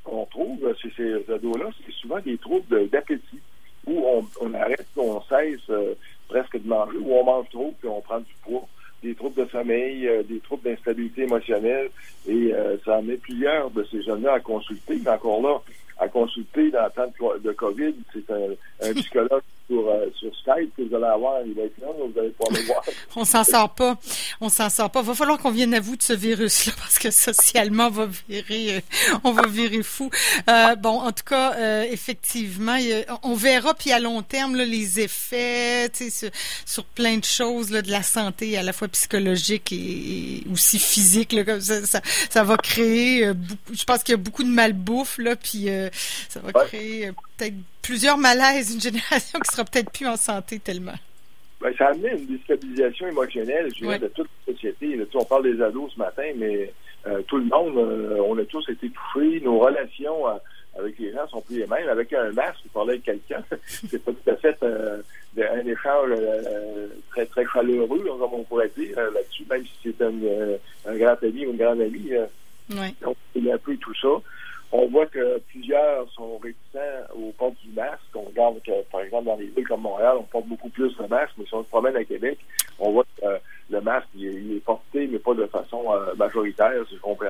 qu'on 0.08 0.26
trouve 0.26 0.74
chez 0.82 0.92
ces 0.96 1.32
ados-là, 1.32 1.70
c'est 1.86 1.94
souvent 1.94 2.20
des 2.20 2.38
troubles 2.38 2.90
d'appétit, 2.90 3.40
où 3.86 4.04
on, 4.42 4.54
arrête, 4.54 4.88
on 4.96 5.22
cesse 5.22 5.60
euh, 5.70 5.94
presque 6.28 6.62
de 6.62 6.68
manger, 6.68 6.98
où 6.98 7.14
on 7.14 7.24
mange 7.24 7.50
trop, 7.50 7.74
puis 7.80 7.90
on 7.90 8.02
prend 8.02 8.20
du 8.20 8.34
poids, 8.44 8.68
des 9.04 9.16
troubles 9.16 9.46
de 9.46 9.50
sommeil, 9.50 10.08
euh, 10.08 10.24
des 10.24 10.40
troubles 10.40 10.64
d'instabilité 10.64 11.24
émotionnelle, 11.24 11.90
et 12.28 12.54
euh, 12.54 12.78
ça 12.86 12.98
en 12.98 13.04
met 13.04 13.18
plusieurs 13.18 13.70
de 13.72 13.86
ces 13.92 14.02
jeunes-là 14.04 14.34
à 14.34 14.40
consulter, 14.40 15.00
mais 15.04 15.12
encore 15.12 15.42
là, 15.42 15.62
à 16.00 16.08
consulter 16.08 16.72
dans 16.72 16.86
le 16.86 16.92
temps 16.92 17.34
de, 17.44 17.52
COVID. 17.52 17.96
C'est 18.14 18.32
un, 18.32 18.94
psychologue 18.94 19.42
sur, 19.68 19.88
euh, 19.88 20.06
sur 20.18 20.32
Skype 20.36 20.76
que 20.76 20.84
vous 20.84 20.96
allez 20.96 21.06
avoir. 21.06 21.42
Il 21.46 21.54
va 21.54 21.64
être 21.64 21.78
là, 21.80 21.88
vous 21.92 22.20
allez 22.20 22.30
pouvoir 22.30 22.60
le 22.60 22.66
voir. 22.66 22.84
on 23.16 23.26
s'en 23.26 23.44
sort 23.44 23.74
pas. 23.74 23.98
On 24.40 24.50
s'en 24.50 24.70
sort 24.70 24.90
pas. 24.90 25.02
Va 25.02 25.14
falloir 25.14 25.38
qu'on 25.38 25.52
vienne 25.52 25.74
à 25.74 25.80
vous 25.80 25.96
de 25.96 26.02
ce 26.02 26.14
virus-là 26.14 26.74
parce 26.78 26.98
que 26.98 27.12
socialement, 27.12 27.88
on 27.88 27.92
va 27.92 28.08
virer, 28.30 28.78
euh, 28.78 28.80
on 29.24 29.32
va 29.32 29.48
virer 29.48 29.84
fou. 29.84 30.10
Euh, 30.50 30.76
bon, 30.76 31.02
en 31.02 31.12
tout 31.12 31.24
cas, 31.26 31.56
euh, 31.56 31.84
effectivement, 31.84 32.78
on 33.24 33.34
verra 33.34 33.74
puis 33.74 33.92
à 33.92 34.00
long 34.00 34.22
terme 34.22 34.56
là, 34.56 34.66
les 34.66 35.00
effets 35.00 35.92
sur, 35.94 36.30
sur 36.66 36.86
plein 36.86 37.18
de 37.18 37.26
choses 37.26 37.70
là, 37.70 37.82
de 37.82 37.92
la 37.92 38.04
santé, 38.04 38.58
à 38.58 38.64
la 38.64 38.74
fois 38.74 38.88
psychologique 38.88 39.72
et, 39.74 40.44
aussi 40.52 40.80
physique. 40.80 41.34
Là, 41.34 41.60
ça, 41.60 41.86
ça, 41.86 42.02
ça, 42.30 42.44
va 42.44 42.58
créer, 42.58 43.34
beaucoup, 43.34 43.74
je 43.74 43.84
pense 43.84 44.04
qu'il 44.04 44.14
y 44.14 44.18
a 44.18 44.22
beaucoup 44.22 44.44
de 44.44 44.50
malbouffe 44.50 45.18
là, 45.18 45.36
puis 45.36 45.68
ça 46.30 46.40
va 46.40 46.54
créer 46.54 47.12
peut-être 47.38 47.56
plusieurs 47.82 48.17
malaises, 48.17 48.74
une 48.74 48.82
génération 48.82 49.39
qui 49.39 49.51
sera 49.51 49.63
peut-être 49.63 49.91
plus 49.91 50.08
en 50.08 50.17
santé 50.17 50.60
tellement. 50.60 50.96
Ben, 51.62 51.74
ça 51.77 51.88
a 51.88 51.91
amené 51.91 52.12
une 52.12 52.25
déstabilisation 52.25 53.08
émotionnelle, 53.08 53.70
je 53.74 53.82
dirais, 53.82 54.00
de 54.00 54.08
toute 54.08 54.27
la 54.46 54.53
société. 54.53 54.96
Là, 54.96 55.06
on 55.15 55.25
parle 55.25 55.44
des 55.44 55.62
ados 55.62 55.91
ce 55.94 56.00
matin, 56.00 56.29
mais 56.36 56.72
euh, 57.08 57.22
tout 57.27 57.38
le 57.38 57.46
monde, 57.46 57.77
euh, 57.77 58.22
on 58.25 58.38
a 58.38 58.46
tous 58.46 58.67
été 58.70 58.89
touchés. 58.89 59.39
Nos 59.41 59.60
relations 59.60 60.27
euh, 60.27 60.34
avec 60.77 61.00
les 61.00 61.12
gens 61.13 61.27
sont 61.27 61.41
plus 61.41 61.58
les 61.58 61.67
mêmes. 61.67 61.89
Avec 61.89 62.13
un 62.13 62.32
masque, 62.32 62.60
vous 62.65 62.70
parlez 62.74 62.94
avec 62.94 63.03
quelqu'un, 63.03 63.44
c'est 63.65 64.03
pas 64.03 64.12
tout 64.12 64.29
à 64.29 64.36
fait 64.36 64.58
un 65.39 65.67
échange 65.67 66.10
très 67.12 67.25
très 67.27 67.46
chaleureux, 67.46 68.03
comme 68.20 68.34
on 68.34 68.44
pourrait 68.44 68.72
dire 68.75 68.96
là-dessus, 68.96 69.46
même 69.50 69.63
si 69.63 69.72
c'est 69.84 70.01
un, 70.03 70.13
un, 70.88 70.98
grand 70.98 71.24
ami 71.24 71.46
ou 71.46 71.51
une 71.51 71.58
grande 71.58 71.82
amie. 71.82 72.12
Ouais. 72.72 72.94
Donc, 73.01 73.15
il 73.36 73.46
y 73.46 73.51
a 73.51 73.56
un 73.56 73.60
peu 73.60 73.77
tout 73.77 73.94
ça. 74.01 74.10
On 74.72 74.88
voit 74.88 75.06
que 75.06 75.40
plusieurs 75.50 76.12
sont 76.12 76.38
réticents 76.40 77.14
au 77.16 77.32
port 77.32 77.54
du 77.64 77.70
masque. 77.72 78.02
On 78.14 78.24
regarde 78.24 78.62
que, 78.64 78.84
par 78.92 79.02
exemple, 79.02 79.26
dans 79.26 79.38
les 79.38 79.48
villes 79.48 79.68
comme 79.68 79.82
Montréal, 79.82 80.18
on 80.20 80.24
porte 80.24 80.48
beaucoup 80.48 80.70
plus 80.70 80.94
le 81.00 81.08
masque, 81.08 81.34
mais 81.38 81.46
si 81.46 81.54
on 81.54 81.64
se 81.64 81.70
promène 81.70 81.96
à 81.96 82.04
Québec, 82.04 82.38
on 82.80 82.92
voit 82.92 83.06
que 83.18 83.26
euh, 83.26 83.38
le 83.70 83.80
masque, 83.80 84.08
il, 84.16 84.58
est 84.58 84.64
porté, 84.64 85.08
mais 85.08 85.20
pas 85.20 85.34
de 85.34 85.46
façon 85.46 85.84
euh, 85.90 86.14
majoritaire, 86.16 86.74
si 86.90 86.96
je 86.96 87.02
comprends. 87.02 87.28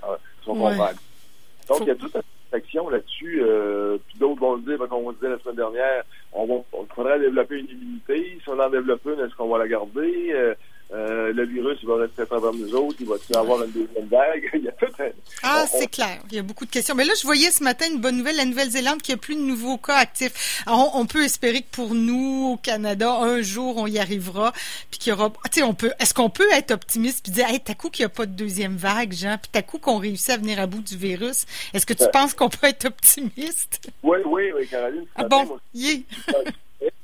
Donc, 1.67 1.81
il 1.81 1.87
y 1.87 1.91
a 1.91 1.95
toute 1.95 2.15
une 2.15 2.21
réflexion 2.51 2.89
là-dessus. 2.89 3.41
Euh, 3.43 3.97
puis 4.07 4.17
d'autres 4.17 4.39
vont 4.39 4.57
dire, 4.57 4.77
comme 4.79 5.05
on 5.05 5.11
disait 5.11 5.29
la 5.29 5.39
semaine 5.39 5.57
dernière, 5.57 6.03
on, 6.33 6.45
va, 6.47 6.53
on 6.73 6.85
faudrait 6.85 7.19
développer 7.19 7.59
une 7.59 7.69
immunité. 7.69 8.39
Si 8.41 8.49
on 8.49 8.59
en 8.59 8.69
développe 8.69 9.05
une, 9.05 9.19
est-ce 9.19 9.35
qu'on 9.35 9.49
va 9.49 9.59
la 9.59 9.67
garder? 9.67 10.55
Euh, 10.93 11.33
le 11.33 11.45
virus, 11.45 11.77
il 11.81 11.87
va 11.87 11.97
rester 11.97 12.21
à 12.21 12.25
travers 12.25 12.53
nous 12.53 12.73
autres, 12.73 12.95
il 13.01 13.07
va-tu 13.07 13.35
avoir 13.35 13.61
une 13.61 13.71
deuxième 13.71 14.07
vague? 14.07 14.49
il 14.53 14.63
y 14.63 14.69
a 14.69 14.71
tout 14.71 14.85
un... 14.99 15.09
Ah, 15.43 15.65
c'est 15.67 15.87
clair. 15.87 16.19
Il 16.29 16.35
y 16.35 16.39
a 16.39 16.43
beaucoup 16.43 16.65
de 16.65 16.71
questions. 16.71 16.95
Mais 16.95 17.03
là, 17.03 17.13
je 17.19 17.25
voyais 17.25 17.51
ce 17.51 17.61
matin 17.61 17.87
une 17.91 17.99
bonne 17.99 18.17
nouvelle, 18.17 18.37
la 18.37 18.45
Nouvelle-Zélande, 18.45 19.01
qui 19.01 19.11
a 19.11 19.17
plus 19.17 19.35
de 19.35 19.41
nouveaux 19.41 19.77
cas 19.77 19.95
actifs. 19.95 20.63
Alors, 20.65 20.95
on, 20.95 21.05
peut 21.05 21.23
espérer 21.23 21.61
que 21.61 21.71
pour 21.71 21.93
nous, 21.93 22.53
au 22.53 22.57
Canada, 22.57 23.11
un 23.11 23.41
jour, 23.41 23.75
on 23.77 23.87
y 23.87 23.99
arrivera, 23.99 24.53
puis 24.89 24.99
qu'il 24.99 25.09
y 25.11 25.13
aura... 25.13 25.29
Tu 25.51 25.59
sais, 25.59 25.63
on 25.63 25.73
peut... 25.73 25.91
Est-ce 25.99 26.13
qu'on 26.13 26.29
peut 26.29 26.49
être 26.53 26.71
optimiste 26.71 27.23
puis 27.23 27.33
dire, 27.33 27.49
hey, 27.49 27.59
t'as 27.59 27.73
coup 27.73 27.89
qu'il 27.89 28.03
n'y 28.03 28.11
a 28.11 28.15
pas 28.15 28.25
de 28.25 28.31
deuxième 28.31 28.77
vague, 28.77 29.11
Jean, 29.11 29.37
puis 29.37 29.49
t'as 29.51 29.63
coup 29.63 29.79
qu'on 29.79 29.97
réussit 29.97 30.29
à 30.29 30.37
venir 30.37 30.57
à 30.59 30.67
bout 30.67 30.81
du 30.81 30.95
virus? 30.95 31.45
Est-ce 31.73 31.85
que 31.85 31.93
tu 31.93 32.05
penses 32.13 32.33
qu'on 32.33 32.49
peut 32.49 32.67
être 32.67 32.85
optimiste? 32.85 33.91
Oui, 34.03 34.19
oui, 34.25 34.51
oui, 34.55 34.65
Caroline. 34.67 35.05
Ah 35.15 35.25
bon? 35.25 35.57
Yeah. 35.73 35.97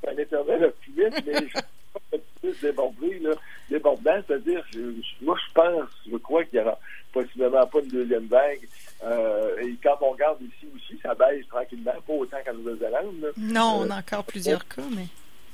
un 0.07 0.17
éternel 0.17 0.65
optimiste, 0.65 1.23
mais 1.25 1.47
je 2.43 2.49
suis 2.49 2.61
débordé, 2.61 3.19
là 3.19 3.31
débordant, 3.73 4.21
c'est-à-dire, 4.27 4.63
moi, 5.21 5.35
je 5.47 5.53
pense, 5.53 5.89
je 6.09 6.17
crois 6.17 6.43
qu'il 6.45 6.59
y 6.59 6.61
aura 6.61 6.77
possiblement 7.11 7.65
pas 7.65 7.79
une 7.79 7.87
deuxième 7.87 8.27
vague. 8.27 8.67
Euh, 9.03 9.57
et 9.61 9.75
quand 9.83 9.97
on 10.01 10.11
regarde 10.11 10.39
ici 10.41 10.67
aussi, 10.75 10.99
ça 11.01 11.15
baisse 11.15 11.47
tranquillement, 11.47 11.91
pas 12.05 12.13
autant 12.13 12.37
qu'en 12.45 12.53
Nouvelle-Zélande. 12.53 13.33
Non, 13.37 13.79
on 13.81 13.89
a 13.89 13.97
encore 13.97 14.23
plusieurs 14.23 14.67
cas, 14.67 14.83
mais. 14.95 15.07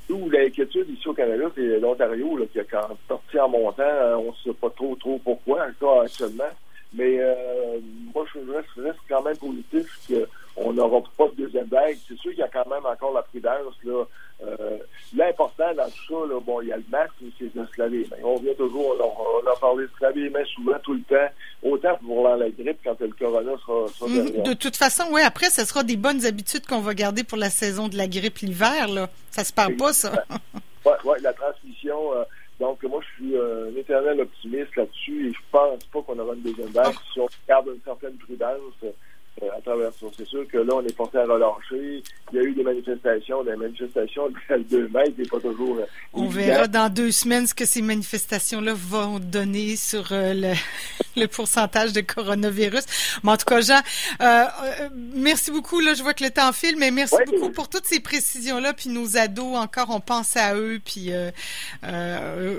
Nous, 0.10 0.30
l'inquiétude 0.30 0.90
ici 0.90 1.08
au 1.08 1.14
Canada, 1.14 1.46
c'est 1.56 1.80
l'Ontario 1.80 2.38
qui 2.52 2.60
a 2.60 2.64
quand 2.64 2.98
sorti 3.08 3.40
en 3.40 3.48
montant. 3.48 3.84
Euh, 3.84 4.16
on 4.16 4.32
ne 4.32 4.38
sait 4.44 4.60
pas 4.60 4.70
trop 4.72 4.96
trop 4.96 5.20
pourquoi, 5.24 5.68
encore 5.68 6.02
actuellement. 6.02 6.52
Mais 6.94 7.20
euh, 7.20 7.80
moi, 8.14 8.26
je 8.34 8.40
reste, 8.52 8.98
quand 9.08 9.22
même 9.22 9.38
positif 9.38 9.88
qu'on 10.08 10.74
n'aura 10.74 11.02
pas 11.16 11.28
de 11.28 11.44
deuxième 11.44 11.68
vague. 11.68 11.98
C'est 12.08 12.18
sûr 12.18 12.32
qu'il 12.32 12.40
y 12.40 12.44
a 12.44 12.48
quand 12.48 12.68
même 12.68 12.86
encore 12.86 13.14
la 13.14 13.22
prudence. 13.22 13.76
là. 13.84 14.04
Euh, 14.42 14.78
l'important 15.16 15.74
dans 15.74 15.90
tout 15.90 16.08
ça, 16.08 16.34
là, 16.34 16.40
bon, 16.40 16.62
il 16.62 16.70
y 16.70 16.72
a 16.72 16.78
le 16.78 16.84
masque, 16.90 17.14
c'est 17.38 17.54
de 17.54 17.66
se 17.66 17.82
laver 17.82 18.00
les 18.00 18.08
mains. 18.08 18.24
On 18.24 18.38
vient 18.38 18.54
toujours, 18.54 18.96
on, 19.00 19.48
a 19.48 19.56
parlé 19.60 19.84
de 19.84 19.90
se 19.98 20.04
laver 20.04 20.22
les 20.22 20.30
mains 20.30 20.46
souvent, 20.56 20.80
tout 20.82 20.94
le 20.94 21.02
temps, 21.02 21.34
autant 21.62 21.98
pour 21.98 22.28
la 22.28 22.50
grippe 22.50 22.80
quand 22.84 23.00
le 23.02 23.10
corona 23.10 23.52
sera, 23.66 23.88
sera 23.90 24.10
mhm. 24.10 24.44
De 24.44 24.54
toute 24.54 24.78
façon, 24.78 25.04
oui, 25.12 25.22
après, 25.22 25.50
ce 25.50 25.66
sera 25.66 25.84
des 25.84 25.98
bonnes 25.98 26.26
habitudes 26.26 26.66
qu'on 26.66 26.80
va 26.80 26.94
garder 26.94 27.24
pour 27.24 27.38
la 27.38 27.50
saison 27.50 27.90
de 27.90 27.98
la 27.98 28.08
grippe 28.08 28.38
l'hiver. 28.38 28.88
là. 28.88 29.10
Ça 29.32 29.44
se 29.44 29.52
parle 29.52 29.76
pas, 29.76 29.94
ça. 29.94 30.12
oui, 30.86 30.92
ouais, 31.06 31.20
la 31.22 31.34
transmission... 31.34 32.14
Euh, 32.16 32.24
donc, 32.60 32.84
moi, 32.84 33.00
je 33.02 33.24
suis 33.24 33.38
un 33.38 33.80
éternel 33.80 34.20
optimiste 34.20 34.76
là-dessus 34.76 35.30
et 35.30 35.32
je 35.32 35.40
pense 35.50 35.82
pas 35.86 36.02
qu'on 36.02 36.20
aura 36.20 36.36
une 36.36 36.42
deuxième 36.42 36.68
vague. 36.68 36.94
Ah. 36.94 37.02
Si 37.14 37.20
on 37.22 37.28
garde 37.48 37.68
une 37.68 37.82
certaine 37.86 38.18
prudence 38.18 38.74
euh, 38.84 38.92
à 39.48 39.62
travers 39.62 39.92
ça. 39.94 40.08
C'est 40.18 40.28
sûr 40.28 40.48
que 40.48 40.58
là, 40.58 40.76
on 40.76 40.82
est 40.84 40.96
porté 40.96 41.18
à 41.18 41.26
relâcher. 41.26 42.04
Il 42.32 42.36
y 42.36 42.40
a 42.40 42.44
eu 42.44 42.54
des 42.54 42.64
manifestations, 42.64 43.44
des 43.44 43.56
manifestations 43.56 44.30
de 44.50 44.64
2 44.64 44.88
mètres, 44.90 45.14
c'est 45.18 45.30
pas 45.30 45.40
toujours. 45.40 45.78
Euh, 45.78 45.86
on 46.14 46.28
verra 46.28 46.68
dans 46.68 46.90
deux 46.92 47.12
semaines 47.12 47.48
ce 47.48 47.54
que 47.54 47.66
ces 47.66 47.82
manifestations-là 47.82 48.74
vont 48.76 49.20
donner 49.20 49.76
sur 49.76 50.12
euh, 50.12 50.34
le, 50.34 50.54
le, 51.22 51.28
pourcentage 51.28 51.94
de 51.94 52.02
coronavirus. 52.02 52.86
Mais 53.24 53.32
en 53.32 53.38
tout 53.38 53.46
cas, 53.46 53.62
Jean, 53.62 53.82
merci 55.16 55.52
beaucoup. 55.52 55.80
Là, 55.80 55.94
je 55.94 56.04
vois 56.04 56.14
que 56.14 56.24
le 56.24 56.32
temps 56.32 56.52
file, 56.52 56.76
mais 56.78 56.92
merci 56.92 57.16
beaucoup 57.28 57.50
pour 57.52 57.70
toutes 57.70 57.86
ces 57.86 58.00
précisions-là. 58.00 58.74
Puis 58.74 58.90
nos 58.90 59.18
ados, 59.18 59.58
encore, 59.58 59.88
on 59.90 60.00
pense 60.00 60.36
à 60.36 60.56
eux. 60.56 60.80
Puis 60.84 61.12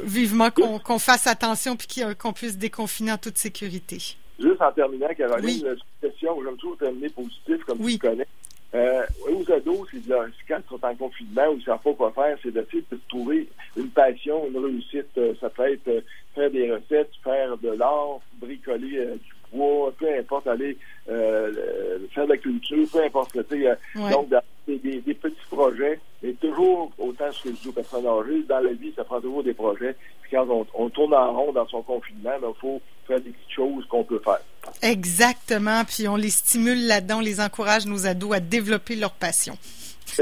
vivement 0.05 0.51
qu'on 0.51 0.99
fasse 0.99 1.27
attention 1.27 1.77
puis 1.77 2.03
qu'on 2.19 2.33
puisse 2.33 2.57
déconfiner 2.57 3.13
en 3.13 3.19
toute 3.19 3.39
sécurité. 3.39 4.17
Juste 4.40 4.62
en 4.62 4.73
terminant, 4.73 5.09
Caroline, 5.16 5.66
une 5.66 6.09
question, 6.09 6.42
j'aime 6.42 6.56
toujours 6.56 6.78
terminer 6.78 7.11
positif, 7.11 7.62
comme 7.66 7.78
tu 7.87 7.99
connais. 7.99 8.26
Euh, 8.73 9.02
aux 9.28 9.50
ados, 9.50 9.88
c'est 9.90 10.06
de, 10.06 10.14
quand 10.47 10.59
ils 10.59 10.68
sont 10.68 10.85
en 10.85 10.94
confinement 10.94 11.49
ou 11.49 11.54
ils 11.54 11.59
ne 11.59 11.62
savent 11.64 11.82
pas 11.82 11.92
quoi 11.92 12.12
faire, 12.12 12.38
c'est 12.40 12.52
d'essayer 12.52 12.85
de 12.90 12.99
trouver 13.09 13.49
une 13.76 13.88
passion, 13.88 14.47
une 14.47 14.64
réussite. 14.64 15.09
Euh, 15.18 15.35
ça 15.40 15.50
peut 15.50 15.73
être 15.73 15.88
euh, 15.88 16.00
faire 16.37 16.50
des 16.50 16.73
recettes, 16.73 17.11
faire 17.25 17.56
de 17.59 17.70
l'art, 17.70 18.20
bricoler 18.40 19.06
du 19.16 19.35
bois, 19.52 19.92
peu 19.99 20.06
importe, 20.16 20.47
aller 20.47 20.78
faire 21.06 22.26
de 22.26 22.28
la 22.28 22.37
culture, 22.37 22.87
peu 22.92 23.02
importe. 23.02 23.35
Ouais. 23.35 23.76
Donc, 24.12 24.28
des, 24.68 24.78
des, 24.78 25.00
des, 25.00 25.14
petits 25.14 25.37
projets, 25.50 25.99
mais 26.23 26.32
toujours, 26.35 26.92
autant 26.99 27.32
ce 27.32 27.42
que 27.42 27.49
je 27.49 27.61
dis 27.61 27.68
aux 27.68 27.73
personnes 27.73 28.06
âgées, 28.06 28.44
dans 28.49 28.61
la 28.61 28.73
vie, 28.73 28.92
ça 28.94 29.02
prend 29.02 29.20
toujours 29.20 29.42
des 29.42 29.54
projets. 29.54 29.97
Puis 30.23 30.30
quand 30.30 30.49
on, 30.49 30.64
on 30.75 30.88
tourne 30.90 31.14
en 31.14 31.32
rond 31.32 31.52
dans 31.52 31.66
son 31.66 31.82
confinement, 31.82 32.30
il 32.40 32.61
faut 32.61 32.80
faire 33.09 33.20
des 33.20 33.30
petites 33.30 33.50
choses 33.50 33.85
qu'on 33.87 34.04
peut 34.04 34.20
faire. 34.20 34.40
Exactement. 34.83 35.85
Puis 35.85 36.09
on 36.09 36.17
les 36.17 36.31
stimule 36.31 36.87
là-dedans, 36.87 37.19
on 37.19 37.21
les 37.21 37.41
encourage, 37.41 37.87
nos 37.87 38.07
ados, 38.07 38.35
à 38.35 38.41
développer 38.41 38.97
leur 38.97 39.13
passion. 39.13 39.57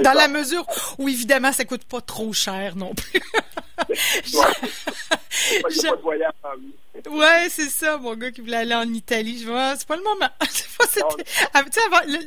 Dans 0.03 0.12
la 0.12 0.29
mesure 0.29 0.67
où, 0.99 1.09
évidemment, 1.09 1.53
ça 1.53 1.65
coûte 1.65 1.85
pas 1.85 2.00
trop 2.00 2.33
cher 2.33 2.77
non 2.77 2.95
plus. 2.95 3.23
Ouais, 7.11 7.49
c'est 7.49 7.69
ça, 7.69 7.97
mon 7.97 8.15
gars 8.17 8.31
qui 8.31 8.41
voulait 8.41 8.57
aller 8.57 8.75
en 8.75 8.93
Italie. 8.93 9.41
Je 9.41 9.49
vois, 9.49 9.77
c'est 9.77 9.87
pas 9.87 9.97
le 9.97 10.03
moment. 10.03 10.29
Ah, 11.55 11.62
tu 11.65 11.81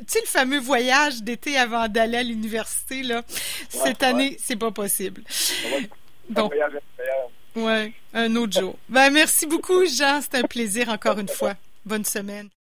sais, 0.08 0.20
le, 0.22 0.28
fameux 0.28 0.60
voyage 0.60 1.22
d'été 1.24 1.58
avant 1.58 1.88
d'aller 1.88 2.18
à 2.18 2.24
l'université, 2.24 3.04
là. 3.04 3.22
Cette 3.70 4.04
année, 4.04 4.38
c'est 4.42 4.56
pas 4.56 4.72
possible. 4.72 5.24
Bon. 6.30 6.50
Ouais, 7.56 7.94
un 8.14 8.36
autre 8.36 8.60
jour. 8.60 8.78
Ben, 8.88 9.10
merci 9.10 9.46
beaucoup, 9.46 9.86
Jean. 9.86 10.22
C'était 10.22 10.38
un 10.38 10.44
plaisir 10.44 10.90
encore 10.90 11.20
une 11.20 11.28
fois. 11.28 11.56
Bonne 11.86 12.06
semaine. 12.06 12.50